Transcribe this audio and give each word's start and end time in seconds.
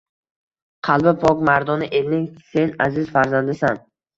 Qalbi 0.87 1.13
pok 1.25 1.45
mardona 1.51 1.91
elning 2.01 2.25
sen 2.55 2.75
aziz 2.87 3.07
farzandisan 3.19 3.87